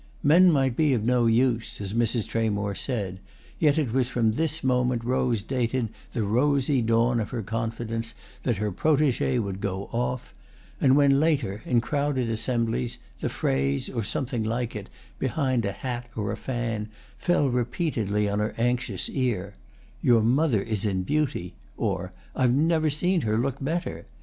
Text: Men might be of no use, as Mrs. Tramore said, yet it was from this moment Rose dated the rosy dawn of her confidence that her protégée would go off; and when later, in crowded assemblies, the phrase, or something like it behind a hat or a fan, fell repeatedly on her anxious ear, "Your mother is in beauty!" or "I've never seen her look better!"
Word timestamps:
Men 0.23 0.51
might 0.51 0.75
be 0.75 0.95
of 0.95 1.03
no 1.03 1.27
use, 1.27 1.79
as 1.79 1.93
Mrs. 1.93 2.27
Tramore 2.27 2.73
said, 2.75 3.19
yet 3.59 3.77
it 3.77 3.93
was 3.93 4.09
from 4.09 4.31
this 4.31 4.63
moment 4.63 5.03
Rose 5.05 5.43
dated 5.43 5.89
the 6.13 6.23
rosy 6.23 6.81
dawn 6.81 7.19
of 7.19 7.29
her 7.29 7.43
confidence 7.43 8.15
that 8.41 8.57
her 8.57 8.71
protégée 8.71 9.39
would 9.39 9.61
go 9.61 9.89
off; 9.91 10.33
and 10.79 10.95
when 10.97 11.19
later, 11.19 11.61
in 11.67 11.81
crowded 11.81 12.31
assemblies, 12.31 12.97
the 13.19 13.29
phrase, 13.29 13.91
or 13.91 14.01
something 14.01 14.43
like 14.43 14.75
it 14.75 14.89
behind 15.19 15.65
a 15.65 15.71
hat 15.71 16.07
or 16.15 16.31
a 16.31 16.35
fan, 16.35 16.89
fell 17.19 17.47
repeatedly 17.51 18.27
on 18.27 18.39
her 18.39 18.55
anxious 18.57 19.07
ear, 19.07 19.53
"Your 20.01 20.23
mother 20.23 20.63
is 20.63 20.83
in 20.83 21.03
beauty!" 21.03 21.53
or 21.77 22.11
"I've 22.35 22.53
never 22.55 22.89
seen 22.89 23.21
her 23.21 23.37
look 23.37 23.63
better!" 23.63 24.07